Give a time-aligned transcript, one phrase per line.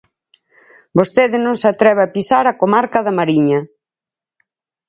[0.97, 3.59] Vostede non se atreve a pisar a comarca da Mariña.